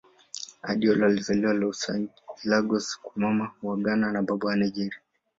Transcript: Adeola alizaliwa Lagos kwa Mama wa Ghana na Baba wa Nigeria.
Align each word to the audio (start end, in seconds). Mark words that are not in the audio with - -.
Adeola 0.61 1.05
alizaliwa 1.05 1.73
Lagos 2.43 2.99
kwa 3.01 3.11
Mama 3.15 3.51
wa 3.63 3.77
Ghana 3.77 4.11
na 4.11 4.21
Baba 4.23 4.47
wa 4.47 4.55
Nigeria. 4.55 4.99